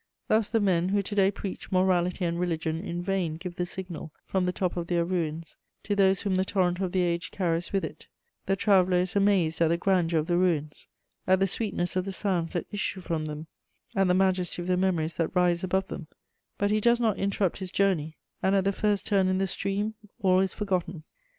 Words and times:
Thus 0.29 0.49
the 0.49 0.59
men 0.59 0.89
who 0.89 1.03
to 1.03 1.13
day 1.13 1.29
preach 1.29 1.71
morality 1.71 2.25
and 2.25 2.39
religion 2.39 2.79
in 2.79 3.03
vain 3.03 3.35
give 3.37 3.53
the 3.57 3.67
signal 3.67 4.11
from 4.25 4.45
the 4.45 4.51
top 4.51 4.75
of 4.75 4.87
their 4.87 5.05
ruins 5.05 5.57
to 5.83 5.95
those 5.95 6.23
whom 6.23 6.33
the 6.33 6.43
torrent 6.43 6.79
of 6.79 6.91
the 6.91 7.03
age 7.03 7.29
carries 7.29 7.71
with 7.71 7.85
it; 7.85 8.07
the 8.47 8.55
traveller 8.55 8.97
is 8.97 9.15
amazed 9.15 9.61
at 9.61 9.67
the 9.67 9.77
grandeur 9.77 10.17
of 10.17 10.25
the 10.25 10.37
ruins, 10.37 10.87
at 11.27 11.39
the 11.39 11.45
sweetness 11.45 11.95
of 11.95 12.05
the 12.05 12.11
sounds 12.11 12.53
that 12.53 12.65
issue 12.71 12.99
from 12.99 13.25
them, 13.25 13.45
at 13.95 14.07
the 14.07 14.15
majesty 14.15 14.59
of 14.59 14.67
the 14.67 14.75
memories 14.75 15.17
that 15.17 15.35
rise 15.35 15.63
above 15.63 15.85
them, 15.85 16.07
but 16.57 16.71
he 16.71 16.81
does 16.81 16.99
not 16.99 17.19
interrupt 17.19 17.59
his 17.59 17.69
journey, 17.69 18.17
and 18.41 18.55
at 18.55 18.63
the 18.63 18.71
first 18.73 19.05
turn 19.05 19.27
in 19.27 19.37
the 19.37 19.45
stream 19.45 19.93
all 20.19 20.39
is 20.39 20.51
forgotten." 20.51 20.81
[Sidenote: 20.81 21.01
Avignon. 21.03 21.03